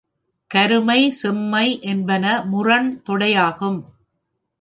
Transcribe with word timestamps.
கருமை 0.51 1.09
செம்மை 1.09 1.67
என்பன 1.81 2.25
முரண் 2.45 3.01
தொடையாகும். 3.09 3.79